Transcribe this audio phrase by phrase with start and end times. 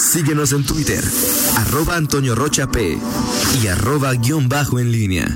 [0.00, 1.04] Síguenos en Twitter,
[1.58, 2.98] arroba Antonio Rocha P
[3.62, 5.28] y arroba guion bajo en línea.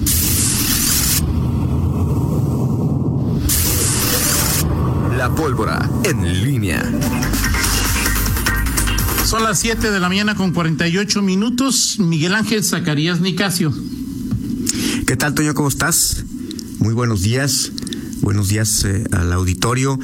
[5.18, 6.82] La pólvora en línea.
[9.26, 11.96] Son las 7 de la mañana con 48 minutos.
[11.98, 13.72] Miguel Ángel Zacarías Nicasio.
[15.06, 15.52] ¿Qué tal, Toño?
[15.52, 16.24] ¿Cómo estás?
[16.78, 17.70] Muy buenos días.
[18.22, 19.98] Buenos días eh, al auditorio.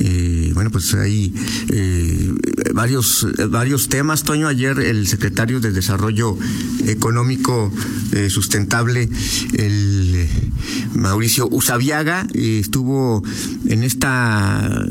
[0.00, 1.32] Eh, bueno, pues hay
[1.72, 2.32] eh,
[2.74, 4.48] varios, varios temas, Toño.
[4.48, 6.36] Ayer el secretario de Desarrollo
[6.86, 7.72] Económico
[8.12, 9.08] eh, Sustentable,
[9.54, 10.28] el
[10.94, 13.22] Mauricio Usabiaga, estuvo
[13.66, 14.86] en esta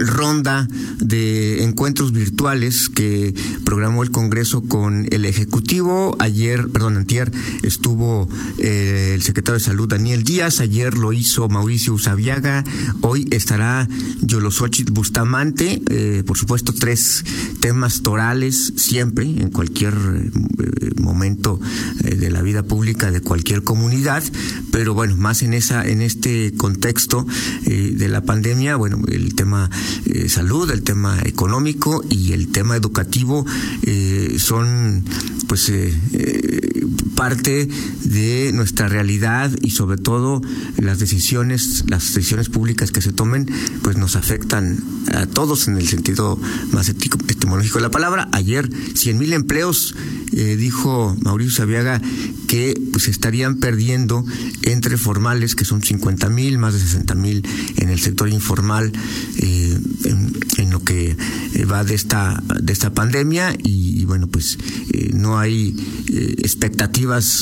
[0.00, 0.68] ronda
[0.98, 6.16] de encuentros virtuales que programó el Congreso con el Ejecutivo.
[6.18, 7.30] Ayer, perdón, antier,
[7.62, 12.64] estuvo eh, el secretario de Salud Daniel Díaz, ayer lo hizo Mauricio Usabiaga,
[13.02, 13.88] hoy estará
[14.22, 17.24] Yolosochit Bustamante, eh, por supuesto tres
[17.60, 21.60] temas torales siempre, en cualquier eh, momento
[22.02, 24.22] de la vida pública de cualquier comunidad,
[24.70, 27.26] pero bueno, más en esa, en este contexto
[27.64, 29.70] de la pandemia, bueno, el tema
[30.06, 33.44] eh, salud, el tema económico y el tema educativo
[33.82, 35.04] eh, son
[35.46, 36.86] pues eh, eh,
[37.20, 37.68] parte
[38.04, 40.40] de nuestra realidad y sobre todo
[40.78, 43.46] las decisiones, las decisiones públicas que se tomen,
[43.82, 44.82] pues nos afectan
[45.12, 46.40] a todos en el sentido
[46.72, 48.30] más etimológico de la palabra.
[48.32, 49.94] Ayer, 100 mil empleos,
[50.32, 52.00] eh, dijo Mauricio Sabiaga
[52.48, 54.24] que pues estarían perdiendo
[54.62, 58.92] entre formales, que son 50 mil, más de 60 mil en el sector informal,
[59.36, 59.78] eh,
[60.56, 61.16] en, lo que
[61.54, 64.56] eh, va de esta, de esta pandemia y, bueno, pues
[65.12, 65.76] no hay
[66.08, 66.36] eh,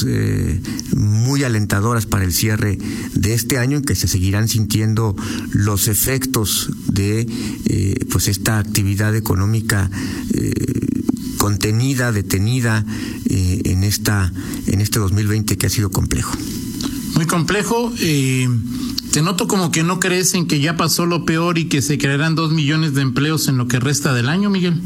[0.06, 0.61] eh,
[0.97, 2.78] muy alentadoras para el cierre
[3.14, 5.14] de este año en que se seguirán sintiendo
[5.52, 7.27] los efectos de
[7.66, 9.91] eh, pues esta actividad económica
[10.33, 10.52] eh,
[11.36, 12.84] contenida, detenida
[13.28, 14.33] en esta
[14.66, 16.36] en este 2020 que ha sido complejo.
[17.14, 17.92] Muy complejo.
[19.12, 21.98] Te noto como que no crees en que ya pasó lo peor y que se
[21.98, 24.80] crearán dos millones de empleos en lo que resta del año, Miguel.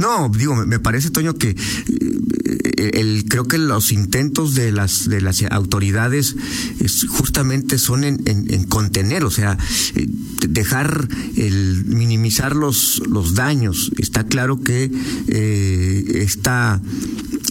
[0.00, 5.20] No, digo, me, parece, Toño, que eh, el, creo que los intentos de las de
[5.20, 6.36] las autoridades
[6.80, 9.58] es, justamente son en, en, en, contener, o sea,
[9.94, 10.06] eh,
[10.48, 13.92] dejar el minimizar los los daños.
[13.98, 14.90] Está claro que
[15.28, 16.80] eh, está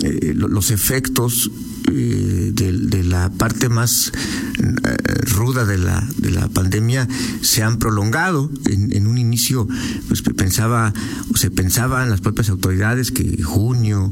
[0.04, 1.52] eh, los efectos
[1.92, 4.12] eh, de, de, la parte más
[4.58, 4.98] eh,
[5.36, 7.08] ruda de la, de la pandemia
[7.42, 8.50] se han prolongado.
[8.70, 9.68] En, en, un inicio,
[10.08, 10.94] pues pensaba,
[11.32, 14.12] o se pensaba en las propias autoridades que en junio,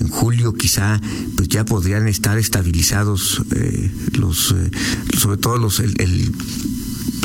[0.00, 1.00] en julio quizá,
[1.36, 4.70] pues ya podrían estar estabilizados eh, los, eh,
[5.18, 6.32] sobre todo los, el, el,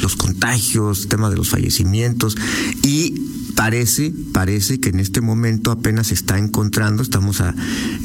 [0.01, 2.37] los contagios, tema de los fallecimientos
[2.83, 3.13] y
[3.59, 7.53] parece, parece que en este momento apenas se está encontrando, estamos a,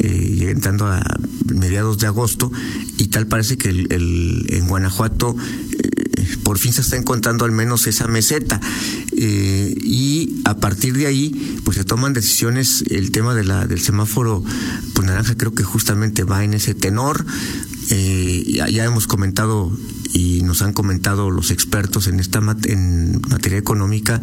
[0.00, 1.00] eh, entrando a
[1.47, 2.50] mediados de agosto,
[2.98, 5.37] y tal parece que en Guanajuato
[5.78, 8.60] eh, por fin se está encontrando al menos esa meseta.
[9.16, 13.81] Eh, y a partir de ahí, pues se toman decisiones, el tema de la, del
[13.81, 14.43] semáforo
[14.93, 17.25] pues naranja creo que justamente va en ese tenor.
[18.47, 19.71] Ya, ya hemos comentado
[20.12, 24.21] y nos han comentado los expertos en esta en materia económica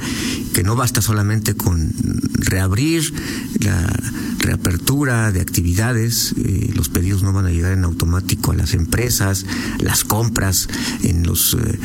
[0.54, 1.94] que no basta solamente con
[2.34, 3.14] reabrir
[3.60, 3.94] la
[4.40, 9.46] reapertura de actividades, eh, los pedidos no van a llegar en automático a las empresas,
[9.80, 10.68] las compras
[11.04, 11.80] en los eh,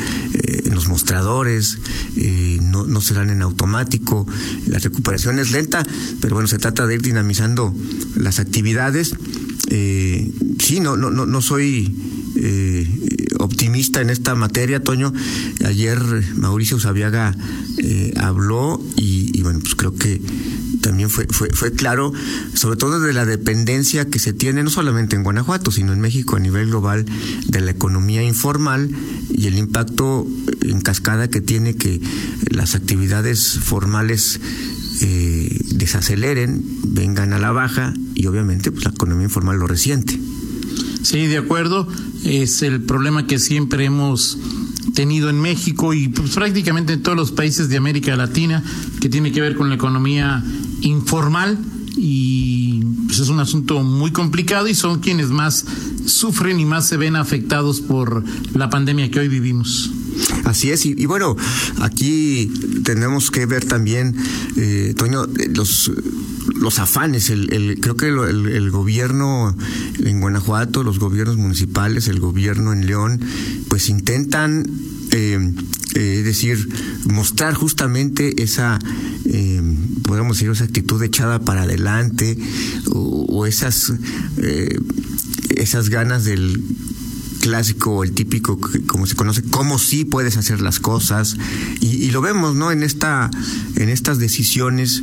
[0.65, 1.77] en los mostradores
[2.15, 4.27] eh, no, no serán en automático,
[4.67, 5.85] la recuperación es lenta,
[6.21, 7.73] pero bueno, se trata de ir dinamizando
[8.15, 9.15] las actividades.
[9.69, 11.93] Sí, no, no, no soy
[13.39, 15.13] optimista en esta materia, Toño.
[15.65, 15.99] Ayer
[16.35, 17.35] Mauricio Sabiaga
[17.77, 20.21] eh, habló y, y, bueno, pues creo que
[20.81, 22.13] también fue, fue, fue claro,
[22.53, 26.35] sobre todo de la dependencia que se tiene, no solamente en Guanajuato, sino en México
[26.35, 27.05] a nivel global,
[27.47, 28.89] de la economía informal
[29.29, 30.27] y el impacto
[30.61, 32.01] en cascada que tiene que
[32.49, 34.39] las actividades formales
[35.01, 40.19] eh, desaceleren, vengan a la baja y obviamente pues la economía informal lo resiente.
[41.01, 41.87] Sí, de acuerdo.
[42.23, 44.37] Es el problema que siempre hemos
[44.93, 48.63] tenido en México y pues, prácticamente en todos los países de América Latina,
[48.99, 50.43] que tiene que ver con la economía
[50.81, 51.57] informal
[51.95, 55.65] y pues, es un asunto muy complicado y son quienes más
[56.05, 58.23] sufren y más se ven afectados por
[58.53, 59.91] la pandemia que hoy vivimos.
[60.45, 61.35] Así es, y, bueno,
[61.79, 62.51] aquí
[62.83, 64.15] tenemos que ver también,
[64.55, 65.91] eh, Toño, los
[66.55, 69.55] los afanes, el, creo que el, gobierno
[70.03, 73.21] en Guanajuato, los gobiernos municipales, el gobierno en León,
[73.67, 74.65] pues intentan
[75.11, 75.53] eh,
[75.93, 76.67] es decir,
[77.05, 78.79] mostrar justamente esa,
[80.03, 82.37] podemos decir, esa actitud echada para adelante
[82.91, 83.93] o, esas,
[85.49, 86.63] esas ganas del
[87.47, 91.37] clásico, el típico, como se conoce, cómo sí puedes hacer las cosas.
[91.79, 92.73] Y, lo vemos, ¿no?
[92.73, 93.31] En, esta,
[93.77, 95.01] en estas decisiones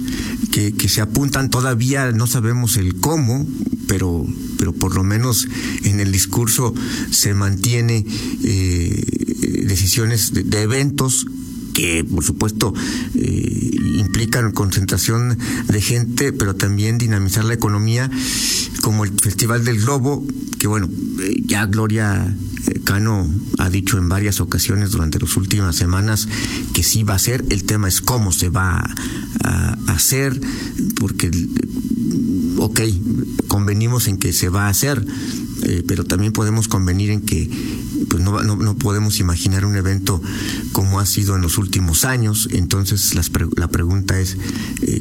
[0.52, 3.46] que, se apuntan, todavía no sabemos el cómo,
[3.88, 4.26] pero,
[4.58, 5.48] pero por lo menos
[5.84, 6.74] en el discurso
[7.10, 8.04] se mantiene
[8.44, 11.26] eh, decisiones de, eventos
[11.72, 12.72] que por supuesto
[13.14, 18.10] eh, implican concentración de gente, pero también dinamizar la economía,
[18.84, 20.22] como el Festival del Globo,
[20.58, 20.90] que bueno,
[21.22, 22.36] eh, ya Gloria
[22.66, 23.26] eh, Cano
[23.56, 26.28] ha dicho en varias ocasiones durante las últimas semanas
[26.74, 28.84] que sí va a ser, el tema es cómo se va
[29.42, 30.38] a, hacer,
[31.00, 31.30] porque,
[32.58, 32.80] ok,
[33.48, 35.02] convenimos en que se va a hacer,
[35.62, 37.48] eh, pero también podemos convenir en que
[38.08, 40.20] pues no, no, podemos imaginar un evento
[40.72, 42.48] como ha sido en los últimos años.
[42.52, 43.14] Entonces
[43.56, 44.36] la pregunta es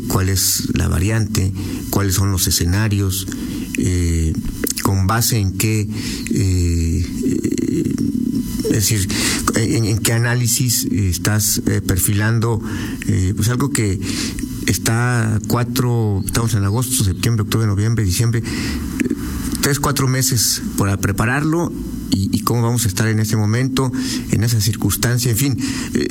[0.08, 1.52] cuál es la variante,
[1.90, 3.28] cuáles son los escenarios,
[3.78, 4.34] eh,
[4.84, 5.88] con base en qué,
[6.32, 7.06] eh,
[8.66, 9.08] es decir,
[9.56, 12.62] en, qué análisis estás eh, perfilando,
[13.08, 14.00] eh, pues algo que
[14.68, 18.44] está cuatro, estamos en agosto, septiembre, octubre, noviembre, diciembre,
[19.62, 21.72] tres, cuatro meses para prepararlo
[22.14, 23.92] y, cómo vamos a estar en ese momento,
[24.32, 25.58] en esa circunstancia, en fin,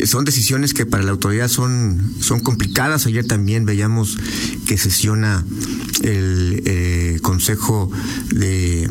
[0.05, 3.07] son decisiones que para la autoridad son, son complicadas.
[3.07, 4.19] Ayer también veíamos
[4.67, 5.45] que sesiona
[6.03, 7.91] el eh, consejo
[8.31, 8.89] de,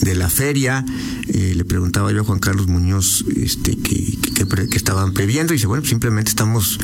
[0.00, 0.84] de la feria.
[1.28, 4.18] Eh, le preguntaba yo a Juan Carlos Muñoz este, que,
[4.70, 6.78] que, estaban previendo y dice, bueno, simplemente estamos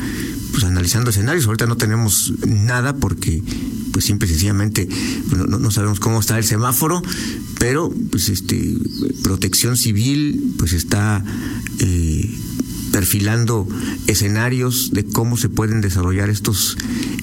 [0.51, 1.45] pues, analizando escenarios.
[1.47, 3.41] Ahorita no tenemos nada porque
[3.97, 4.87] pues simple y sencillamente
[5.27, 7.01] pues, no, no, sabemos cómo está el semáforo,
[7.57, 8.77] pero pues este
[9.23, 11.25] protección civil pues está
[11.79, 12.29] eh,
[12.91, 13.67] perfilando
[14.05, 16.77] escenarios de cómo se pueden desarrollar estos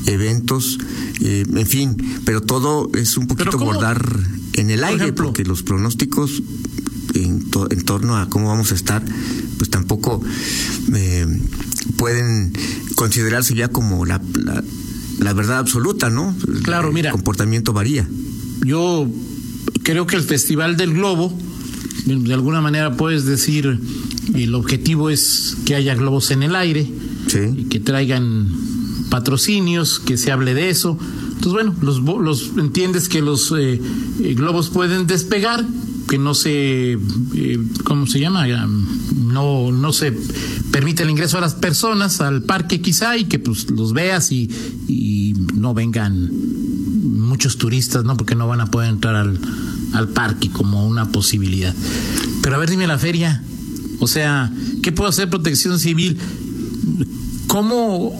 [0.06, 0.81] eventos,
[1.21, 4.05] eh, en fin, pero todo es un poquito bordar
[4.55, 6.43] en el aire, porque los pronósticos
[7.15, 9.05] en, en, torno a cómo vamos a estar,
[9.59, 10.21] pues tampoco
[10.93, 11.25] eh,
[11.99, 12.53] pueden
[12.97, 14.65] considerarse ya como la, la,
[15.32, 16.34] verdad absoluta, ¿no?
[16.62, 17.11] Claro, mira.
[17.11, 18.08] El comportamiento varía.
[18.64, 19.08] Yo
[19.82, 21.37] creo que el Festival del Globo,
[22.06, 23.78] de alguna manera puedes decir,
[24.34, 26.88] el objetivo es que haya globos en el aire,
[27.56, 28.49] y que traigan
[29.11, 30.99] patrocinios, que se hable de eso.
[31.28, 33.81] Entonces, bueno, los, los entiendes que los eh,
[34.20, 35.64] eh, globos pueden despegar,
[36.09, 38.47] que no se, eh, ¿cómo se llama?
[38.47, 40.12] No, no se
[40.71, 44.51] permite el ingreso a las personas al parque quizá y que pues los veas y,
[44.89, 46.31] y no vengan
[47.05, 48.17] muchos turistas, ¿no?
[48.17, 49.39] Porque no van a poder entrar al,
[49.93, 51.75] al parque como una posibilidad.
[52.43, 53.43] Pero a ver, dime la feria.
[54.00, 54.53] O sea,
[54.83, 56.19] ¿qué puedo hacer protección civil?
[57.47, 58.12] ¿Cómo,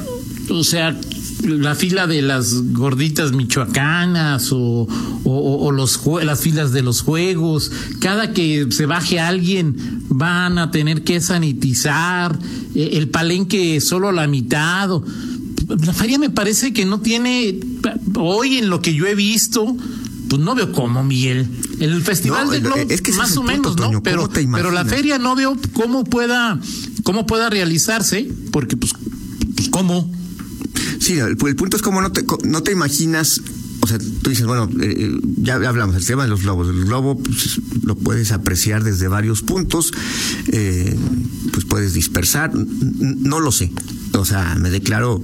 [0.49, 0.99] o sea,
[1.45, 4.89] la fila de las gorditas michoacanas o,
[5.25, 7.71] o, los, las filas de los juegos,
[8.01, 12.39] cada que se baje alguien van a tener que sanitizar,
[12.75, 14.91] eh, el palenque solo la mitad.
[15.69, 17.59] la feria me parece que no tiene,
[18.17, 19.77] hoy en lo que yo he visto,
[20.29, 21.47] pues no veo cómo, Miguel.
[21.81, 24.03] El Festival de Globo, es que más o menos, ¿no?
[24.03, 26.59] Pero, pero la feria no veo cómo pueda,
[27.03, 28.93] cómo pueda realizarse, porque pues,
[29.57, 30.11] pues cómo.
[31.05, 33.43] Sí, el, punto es como no te, no te imaginas
[33.83, 36.69] o sea, tú dices, bueno, eh, eh, ya hablamos del tema de los globos.
[36.69, 39.93] El globo pues, lo puedes apreciar desde varios puntos,
[40.53, 40.97] eh,
[41.53, 43.71] pues puedes dispersar, no lo sé.
[44.15, 45.21] O sea, me declaro.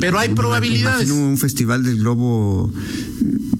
[0.00, 1.10] Pero hay probabilidades.
[1.10, 2.70] un festival del globo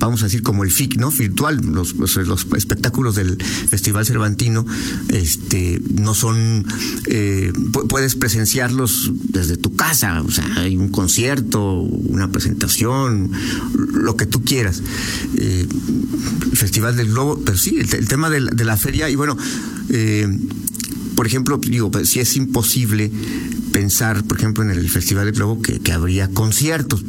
[0.05, 1.11] vamos a decir, como el FIC, ¿no?
[1.11, 4.67] Virtual, los, los, espectáculos del Festival Cervantino,
[5.09, 6.67] este, no son,
[7.07, 7.53] eh,
[7.89, 13.33] puedes presenciarlos desde tu casa, o sea, hay un concierto, una presentación,
[13.93, 14.83] lo que tú quieras.
[15.37, 15.67] Eh,
[16.53, 19.37] Festival del Globo, pero sí, el, tema de la, feria, y bueno,
[19.89, 20.29] eh,
[21.15, 23.11] por ejemplo, digo, pues, si es imposible
[23.73, 27.05] pensar, por ejemplo, en el Festival del Globo que, habría conciertos.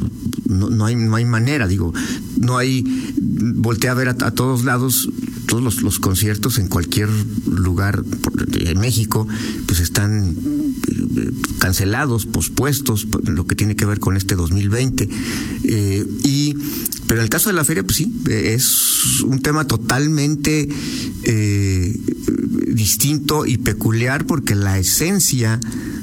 [0.48, 1.92] No, no, hay, no hay manera, digo,
[2.40, 2.84] no hay,
[3.16, 5.08] voltea a ver a, todos lados,
[5.46, 7.08] todos los, conciertos en cualquier
[7.46, 8.02] lugar
[8.54, 9.26] en México,
[9.66, 10.36] pues están
[11.16, 15.08] eh, cancelados, pospuestos, lo que tiene que ver con este 2020.
[15.64, 16.54] Eh, y,
[17.06, 20.68] pero en el caso de la feria, pues sí, es un tema totalmente
[21.24, 22.00] eh,
[22.76, 25.58] distinto y peculiar porque la esencia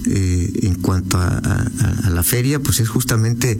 [0.06, 1.70] eh, en cuanto a,
[2.10, 3.58] la feria, pues es justamente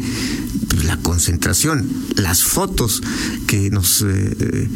[0.84, 1.88] la concentración.
[2.16, 3.02] Las fotos
[3.48, 4.70] que nos eh,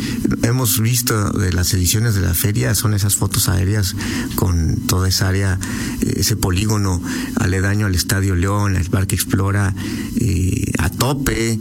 [0.43, 3.95] hemos visto de las ediciones de la feria son esas fotos aéreas
[4.35, 5.59] con toda esa área,
[6.01, 7.01] ese polígono
[7.35, 9.73] aledaño al Estadio León, al Parque Explora,
[10.79, 11.59] a tope,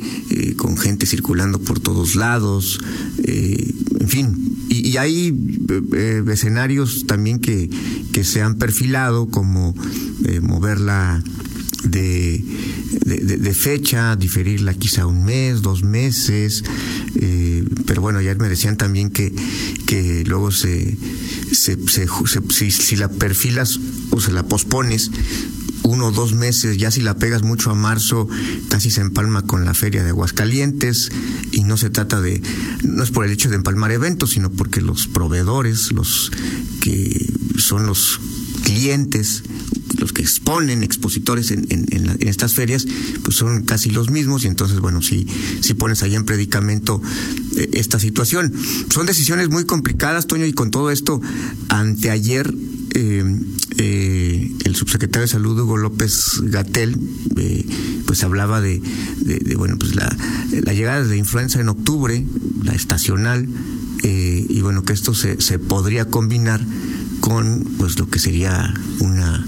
[0.57, 2.79] con gente circulando por todos lados,
[3.19, 4.56] en fin.
[4.69, 5.35] Y, hay
[6.29, 7.71] escenarios también que,
[8.13, 9.75] que se han perfilado como
[10.43, 11.23] moverla
[11.91, 12.43] de,
[13.05, 16.65] de, fecha, diferirla quizá un mes, dos meses,
[17.17, 19.33] eh, pero bueno, ya me decían también que,
[19.87, 20.97] que luego se,
[21.53, 21.77] se,
[22.51, 23.79] si, si la perfilas
[24.11, 25.11] o se la pospones,
[25.87, 28.29] uno o dos meses, ya si la pegas mucho a marzo,
[28.69, 31.11] casi se empalma con la feria de Aguascalientes
[31.53, 32.43] y no se trata de,
[32.83, 36.33] no es por el hecho de empalmar eventos, sino porque los proveedores, los
[36.83, 37.27] que
[37.59, 38.21] son los
[38.65, 39.45] clientes,
[39.99, 41.67] los que exponen expositores en,
[42.21, 42.87] estas ferias,
[43.23, 45.27] pues son casi los mismos y entonces, bueno, si,
[45.61, 47.01] si pones ahí en predicamento
[47.57, 48.53] eh, esta situación.
[48.91, 51.21] Son decisiones muy complicadas, Toño, y con todo esto,
[51.69, 52.53] anteayer
[52.95, 53.41] eh,
[53.79, 56.99] eh, el subsecretario de Salud Hugo López Gatel
[58.07, 58.81] pues hablaba de,
[59.57, 60.09] bueno pues la,
[60.73, 62.25] llegada de influenza en octubre
[62.63, 63.49] la estacional
[64.03, 66.61] y bueno que esto se, se podría combinar
[67.21, 69.45] con pues lo que sería una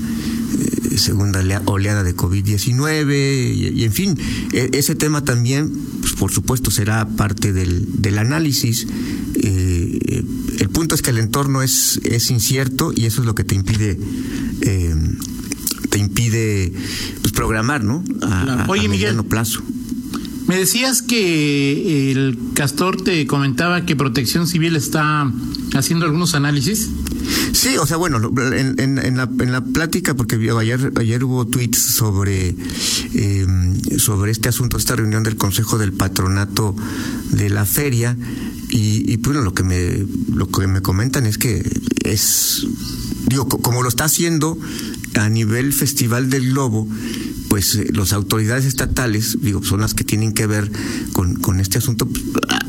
[0.59, 4.19] eh, segunda oleada de COVID-19 y, en fin,
[4.53, 5.71] e, ese tema también,
[6.01, 8.89] pues, por supuesto, será parte del, del análisis.
[9.41, 10.25] Eh,
[10.59, 13.55] el punto es que el entorno es, es incierto y eso es lo que te
[13.55, 13.99] impide
[14.63, 14.95] eh,
[15.91, 16.73] te impide
[17.21, 18.05] pues, programar, ¿no?
[18.23, 19.63] A, Oye, mediano plazo.
[20.47, 25.31] Me decías que el Castor te comentaba que Protección Civil está
[25.75, 26.89] haciendo algunos análisis.
[27.53, 28.21] Sí, o sea, bueno,
[28.53, 32.55] en, en, la, en la plática, porque ayer, ayer hubo tweets sobre,
[33.15, 36.77] em, sobre este asunto, esta reunión del Consejo del Patronato
[37.31, 38.17] de la Feria,
[38.71, 41.63] y, y bueno, lo que me, lo que me comentan es que
[42.05, 42.67] es,
[43.27, 44.59] digo, como lo está haciendo
[45.15, 46.89] a nivel Festival del Globo,
[47.49, 50.71] pues eh, las autoridades estatales, digo, son las que tienen que ver
[51.13, 52.23] con, con este asunto, pues,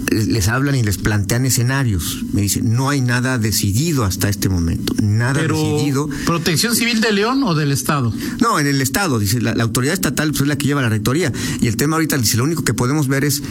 [0.10, 2.24] les hablan y les plantean escenarios.
[2.34, 6.10] Me dicen, no hay nada decidido hasta este momento, nada decidido.
[6.26, 8.14] ¿Protección Civil de León o del Estado?
[8.42, 11.32] No, en el Estado, dice, la, autoridad estatal pues, es la que lleva la rectoría.
[11.62, 13.42] Y el tema ahorita, dice, lo único que podemos ver es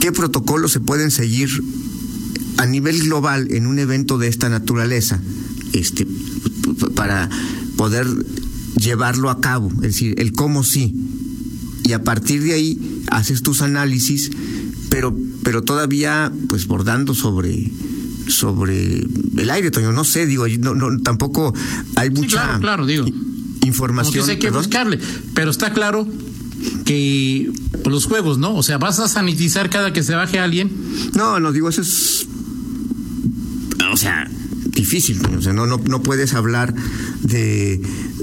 [0.00, 1.48] qué protocolos se pueden seguir
[2.58, 5.20] a nivel global en un evento de esta naturaleza,
[5.72, 6.06] este,
[6.94, 7.30] para
[7.76, 8.06] poder
[8.76, 10.94] llevarlo a cabo, es decir, el cómo sí.
[11.84, 14.30] Y a partir de ahí haces tus análisis
[14.90, 17.70] pero, pero todavía pues bordando sobre
[18.28, 21.54] sobre el aire, Toño, no sé, digo, no, no tampoco
[21.96, 23.06] hay mucha claro, digo.
[23.64, 24.26] información.
[24.26, 24.98] que hay que buscarle,
[25.34, 26.06] pero está claro
[26.84, 27.50] que
[27.86, 28.54] los juegos, ¿no?
[28.54, 30.70] O sea, ¿vas a sanitizar cada que se baje alguien?
[31.14, 32.26] No, no, digo, eso es
[33.92, 34.30] o sea,
[34.66, 36.74] difícil, o sea, no, no, no puedes hablar
[37.22, 37.80] de,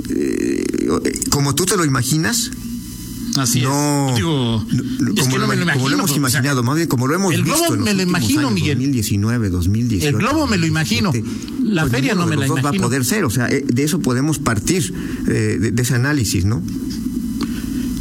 [0.07, 2.51] de como tú te lo imaginas,
[3.37, 4.15] Así no, es.
[4.15, 4.65] Digo,
[5.21, 7.59] como, lo, hemos imaginado, más bien como lo hemos el visto.
[7.59, 8.77] El globo me lo imagino, Miguel.
[8.77, 10.09] 2019, 2018.
[10.09, 11.11] El globo me lo imagino.
[11.63, 12.63] La pues feria no me la imagino.
[12.63, 14.93] va a poder ser, o sea, eh, de eso podemos partir,
[15.27, 16.61] eh, de, ese análisis, ¿no?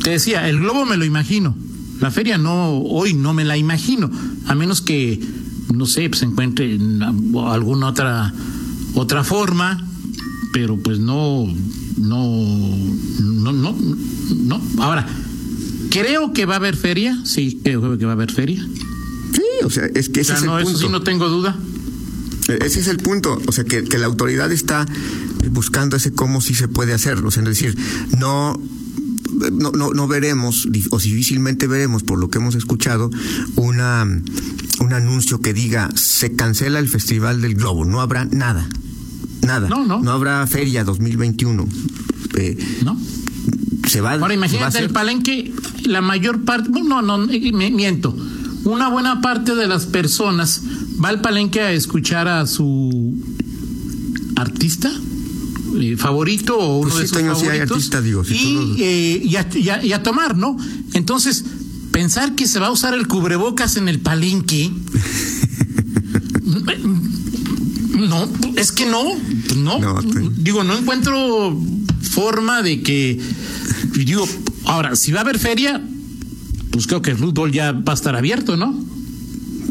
[0.02, 1.56] Te decía, el globo me lo imagino.
[2.00, 4.10] La feria no, hoy no me la imagino,
[4.46, 5.20] a menos que,
[5.72, 6.78] no sé, pues, se encuentre
[7.46, 8.32] alguna otra,
[8.94, 9.86] otra forma,
[10.52, 11.46] pero pues no,
[11.96, 12.26] no,
[13.20, 13.76] no, no,
[14.36, 14.62] no.
[14.78, 15.06] Ahora,
[15.94, 18.66] Creo que va a haber feria, sí, creo que va a haber feria.
[19.32, 20.70] Sí, o sea, es que ese es el punto.
[20.70, 21.56] Eso sí no tengo duda.
[22.48, 24.86] E-, ese es el punto, o sea, que, que la autoridad está
[25.52, 27.78] buscando ese cómo sí se puede hacer, o sea, es decir,
[28.18, 28.60] no
[29.52, 33.10] no, no, no veremos, o difícilmente veremos, por lo que hemos escuchado,
[33.54, 34.02] una,
[34.80, 37.84] un anuncio que diga se cancela el Festival del Globo.
[37.84, 38.68] No habrá nada.
[39.42, 39.68] Nada.
[39.68, 40.00] No, no.
[40.00, 41.66] No habrá feria 2021.
[42.36, 42.98] Eh, no
[43.88, 45.52] se va Ahora imagínate el palenque,
[45.84, 48.16] la mayor parte, no, no, eh, miento,
[48.64, 50.62] una buena parte de las personas
[51.02, 53.14] va al palenque a escuchar a su
[54.36, 54.90] artista
[55.80, 60.02] eh, favorito o uno pues de sus favoritos digo, y, eh, y, a, y, a,
[60.02, 60.56] tomar, ¿no?
[60.94, 61.44] Entonces,
[61.90, 64.70] pensar que se va a usar el cubrebocas en el palenque
[68.08, 69.04] no, es que no,
[69.56, 70.00] no, no
[70.36, 71.58] digo, no encuentro
[72.02, 73.20] forma de que
[73.92, 74.26] digo,
[74.64, 75.82] ahora, si va a haber feria,
[76.70, 78.94] pues creo que el fútbol ya va a estar abierto, ¿no?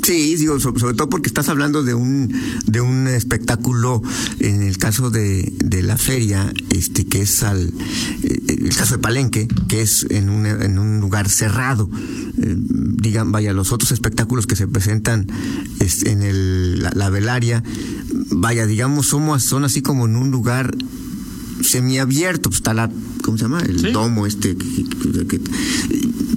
[0.03, 2.33] Sí, digo, sobre, todo porque estás hablando de un
[2.65, 4.01] de un espectáculo
[4.39, 7.73] en el caso de, de la feria, este que es al
[8.23, 11.89] eh, el caso de Palenque, que es en un, en un lugar cerrado.
[12.37, 15.27] Eh, digan, vaya, los otros espectáculos que se presentan
[16.05, 17.63] en el, la, velaria,
[18.32, 20.75] vaya, digamos, somos, son así como en un lugar
[21.62, 22.92] semiabierto, pues está la,
[23.24, 23.62] ¿cómo se llama?
[23.62, 24.56] El domo este.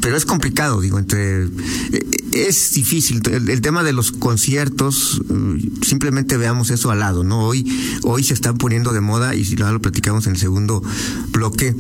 [0.01, 1.45] pero es complicado, digo, entre...
[1.45, 3.23] Eh, es difícil.
[3.31, 7.41] El, tema de los conciertos, eh, simplemente veamos eso al lado, ¿no?
[7.41, 7.67] Hoy,
[8.03, 10.83] hoy se están poniendo de moda, y si lo platicamos en el segundo
[11.33, 11.75] bloque,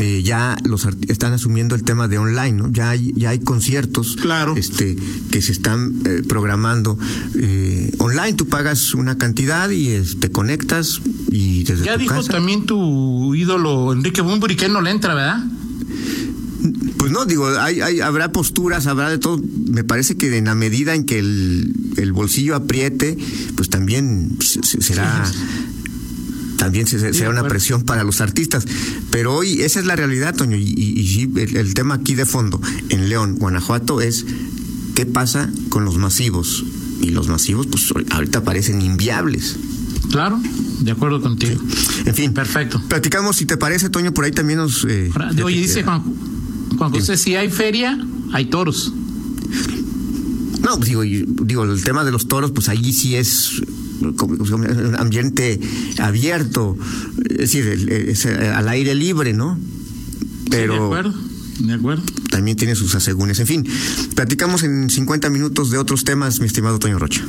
[0.00, 2.70] eh, ya los están asumiendo el tema de online, ¿no?
[2.72, 4.56] Ya hay, ya hay conciertos claro.
[4.56, 4.96] este,
[5.30, 6.98] que se están eh, programando
[7.34, 8.32] eh, online.
[8.32, 14.22] Tú pagas una cantidad y te conectas y desde Ya dijo también tu ídolo Enrique
[14.22, 15.44] Bumburi que no le entra, ¿verdad?
[16.96, 19.40] Pues no, digo, hay, hay, habrá posturas, habrá de todo.
[19.70, 23.18] Me parece que en la medida en que el, el bolsillo apriete,
[23.56, 25.30] pues también será
[26.60, 28.66] también se, sea una presión para los artistas.
[29.10, 33.08] Pero hoy esa es la realidad, Toño, y, y, el, tema aquí de fondo en
[33.08, 34.26] León, Guanajuato, es
[34.94, 36.62] qué pasa con los masivos.
[37.00, 39.56] Y los masivos, pues ahorita parecen inviables.
[40.10, 40.38] Claro,
[40.80, 41.58] de acuerdo contigo.
[42.04, 42.34] En fin.
[42.34, 42.82] Perfecto.
[42.88, 44.84] Platicamos, si te parece, Toño, por ahí también nos...
[44.84, 45.10] Eh,
[45.42, 46.02] oye, dice Juan,
[46.76, 47.98] Juan José, si hay feria,
[48.34, 48.92] hay toros.
[50.60, 53.62] No, pues digo, digo, el tema de los toros, pues ahí sí es
[54.00, 55.60] un ambiente
[55.98, 56.76] abierto,
[57.28, 59.58] es decir, al aire libre, ¿no?
[60.50, 61.14] Pero de acuerdo,
[61.60, 62.02] de acuerdo.
[62.30, 63.38] También tiene sus asegúnes.
[63.40, 63.66] En fin,
[64.14, 67.22] platicamos en 50 minutos de otros temas, mi estimado Toño Rocha.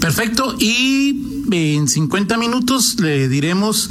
[0.00, 3.90] Perfecto, y en 50 minutos le diremos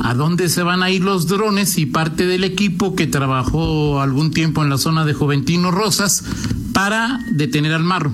[0.00, 4.32] a dónde se van a ir los drones y parte del equipo que trabajó algún
[4.32, 6.24] tiempo en la zona de Juventino Rosas
[6.72, 8.12] para detener al marro.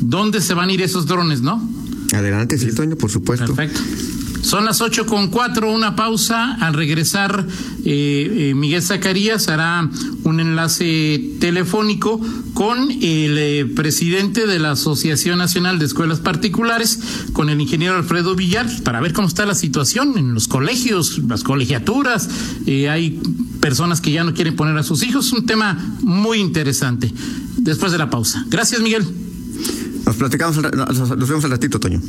[0.00, 1.66] ¿Dónde se van a ir esos drones, no?
[2.12, 3.54] Adelante, sí, por supuesto.
[3.54, 3.80] Perfecto.
[4.42, 6.54] Son las ocho con cuatro, una pausa.
[6.60, 7.46] Al regresar,
[7.84, 9.90] eh, eh, Miguel Zacarías hará
[10.22, 12.20] un enlace telefónico
[12.54, 17.00] con el eh, presidente de la Asociación Nacional de Escuelas Particulares,
[17.32, 21.42] con el ingeniero Alfredo Villar, para ver cómo está la situación en los colegios, las
[21.42, 22.28] colegiaturas.
[22.66, 23.20] hay
[23.60, 25.32] personas que ya no quieren poner a sus hijos.
[25.32, 27.12] Un tema muy interesante.
[27.56, 28.46] Después de la pausa.
[28.48, 29.27] Gracias, Miguel.
[30.08, 32.00] Nos platicamos, nos vemos al ratito, Toño.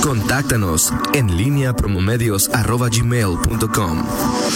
[0.00, 4.02] Contáctanos en línea promomedios.com.